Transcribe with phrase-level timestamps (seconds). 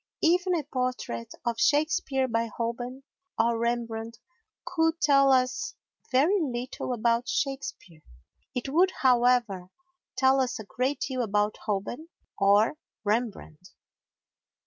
[0.23, 3.03] Even a portrait of Shakespeare by Holbein
[3.37, 4.17] or Rembrandt
[4.65, 5.75] could tell us
[6.11, 8.01] very little about Shakespeare.
[8.55, 9.69] It would, however,
[10.17, 12.09] tell us a great deal about Holbein
[12.39, 13.73] or Rembrandt.